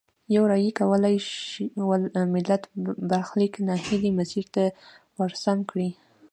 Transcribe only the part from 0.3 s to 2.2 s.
یوې رایې کولای شول